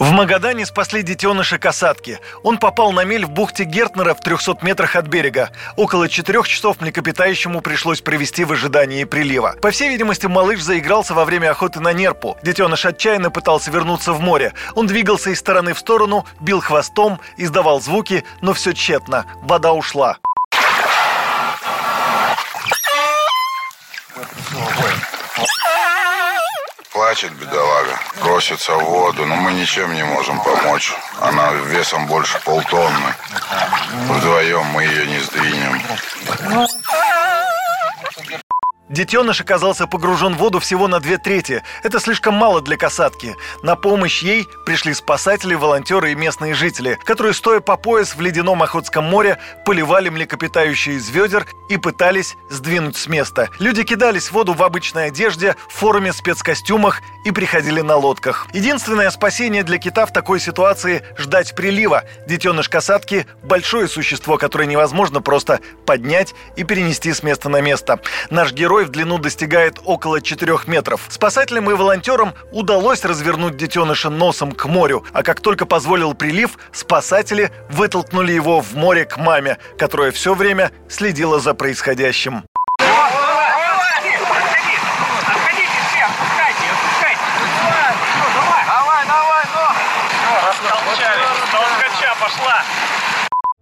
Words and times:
В 0.00 0.12
Магадане 0.12 0.64
спасли 0.64 1.02
детеныша 1.02 1.58
касатки. 1.58 2.20
Он 2.42 2.56
попал 2.56 2.90
на 2.92 3.04
мель 3.04 3.26
в 3.26 3.30
бухте 3.30 3.64
Гертнера 3.64 4.14
в 4.14 4.20
300 4.20 4.56
метрах 4.62 4.96
от 4.96 5.08
берега. 5.08 5.50
Около 5.76 6.08
четырех 6.08 6.48
часов 6.48 6.80
млекопитающему 6.80 7.60
пришлось 7.60 8.00
провести 8.00 8.44
в 8.44 8.52
ожидании 8.52 9.04
прилива. 9.04 9.56
По 9.60 9.70
всей 9.70 9.90
видимости, 9.90 10.24
малыш 10.24 10.62
заигрался 10.62 11.12
во 11.12 11.26
время 11.26 11.50
охоты 11.50 11.80
на 11.80 11.92
нерпу. 11.92 12.38
Детеныш 12.42 12.86
отчаянно 12.86 13.30
пытался 13.30 13.70
вернуться 13.70 14.14
в 14.14 14.22
море. 14.22 14.54
Он 14.74 14.86
двигался 14.86 15.30
из 15.30 15.38
стороны 15.38 15.74
в 15.74 15.78
сторону, 15.78 16.24
бил 16.40 16.62
хвостом, 16.62 17.20
издавал 17.36 17.82
звуки, 17.82 18.24
но 18.40 18.54
все 18.54 18.72
тщетно. 18.72 19.26
Вода 19.42 19.74
ушла. 19.74 20.16
Плачет 27.00 27.32
бедолага, 27.32 27.98
просится 28.20 28.76
в 28.76 28.84
воду, 28.84 29.24
но 29.24 29.34
мы 29.34 29.54
ничем 29.54 29.94
не 29.94 30.04
можем 30.04 30.38
помочь. 30.42 30.92
Она 31.18 31.50
весом 31.52 32.06
больше 32.06 32.38
полтонны. 32.44 33.14
Вдвоем 34.10 34.66
мы 34.66 34.84
ее 34.84 35.06
не 35.06 35.18
сдвинем. 35.20 35.80
Детеныш 38.90 39.40
оказался 39.40 39.86
погружен 39.86 40.34
в 40.34 40.38
воду 40.38 40.58
всего 40.58 40.88
на 40.88 40.98
две 40.98 41.16
трети. 41.16 41.62
Это 41.84 42.00
слишком 42.00 42.34
мало 42.34 42.60
для 42.60 42.76
касатки. 42.76 43.36
На 43.62 43.76
помощь 43.76 44.20
ей 44.20 44.48
пришли 44.66 44.92
спасатели, 44.94 45.54
волонтеры 45.54 46.10
и 46.10 46.16
местные 46.16 46.54
жители, 46.54 46.98
которые, 47.04 47.32
стоя 47.32 47.60
по 47.60 47.76
пояс 47.76 48.16
в 48.16 48.20
ледяном 48.20 48.64
Охотском 48.64 49.04
море, 49.04 49.38
поливали 49.64 50.08
млекопитающие 50.08 50.96
из 50.96 51.08
ведер 51.08 51.46
и 51.68 51.76
пытались 51.76 52.34
сдвинуть 52.50 52.96
с 52.96 53.06
места. 53.06 53.48
Люди 53.60 53.84
кидались 53.84 54.26
в 54.26 54.32
воду 54.32 54.54
в 54.54 54.62
обычной 54.64 55.06
одежде, 55.06 55.54
в 55.68 55.72
форме, 55.72 56.12
спецкостюмах 56.12 57.00
и 57.24 57.30
приходили 57.30 57.82
на 57.82 57.94
лодках. 57.94 58.48
Единственное 58.52 59.10
спасение 59.10 59.62
для 59.62 59.78
кита 59.78 60.04
в 60.04 60.12
такой 60.12 60.40
ситуации– 60.40 61.04
ждать 61.16 61.54
прилива. 61.54 62.02
Детеныш 62.26 62.68
касатки– 62.68 63.26
большое 63.44 63.86
существо, 63.86 64.36
которое 64.36 64.66
невозможно 64.66 65.22
просто 65.22 65.60
поднять 65.86 66.34
и 66.56 66.64
перенести 66.64 67.12
с 67.12 67.22
места 67.22 67.48
на 67.48 67.60
место. 67.60 68.00
Наш 68.30 68.52
герой 68.52 68.79
в 68.84 68.90
длину 68.90 69.18
достигает 69.18 69.78
около 69.84 70.20
4 70.20 70.58
метров. 70.66 71.06
Спасателям 71.08 71.70
и 71.70 71.74
волонтерам 71.74 72.34
удалось 72.52 73.04
развернуть 73.04 73.56
детеныша 73.56 74.10
носом 74.10 74.52
к 74.52 74.66
морю, 74.66 75.04
а 75.12 75.22
как 75.22 75.40
только 75.40 75.66
позволил 75.66 76.14
прилив, 76.14 76.58
спасатели 76.72 77.50
вытолкнули 77.70 78.32
его 78.32 78.60
в 78.60 78.74
море 78.74 79.04
к 79.04 79.16
маме, 79.16 79.58
которая 79.78 80.12
все 80.12 80.34
время 80.34 80.70
следила 80.88 81.40
за 81.40 81.54
происходящим. 81.54 82.44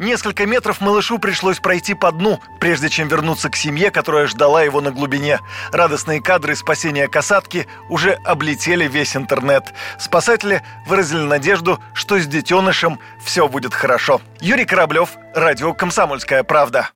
Несколько 0.00 0.46
метров 0.46 0.80
малышу 0.80 1.18
пришлось 1.18 1.60
пройти 1.60 1.92
по 1.92 2.10
дну, 2.10 2.40
прежде 2.58 2.88
чем 2.88 3.08
вернуться 3.08 3.50
к 3.50 3.54
семье, 3.54 3.90
которая 3.90 4.26
ждала 4.26 4.62
его 4.62 4.80
на 4.80 4.92
глубине. 4.92 5.40
Радостные 5.72 6.22
кадры 6.22 6.56
спасения 6.56 7.06
касатки 7.06 7.66
уже 7.90 8.12
облетели 8.24 8.88
весь 8.88 9.14
интернет. 9.14 9.74
Спасатели 9.98 10.62
выразили 10.86 11.20
надежду, 11.20 11.80
что 11.92 12.18
с 12.18 12.26
детенышем 12.26 12.98
все 13.22 13.46
будет 13.46 13.74
хорошо. 13.74 14.22
Юрий 14.40 14.64
Кораблев, 14.64 15.10
радио 15.34 15.74
«Комсомольская 15.74 16.44
правда». 16.44 16.88